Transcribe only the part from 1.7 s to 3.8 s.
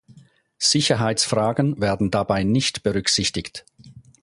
werden dabei nicht berücksichtigt.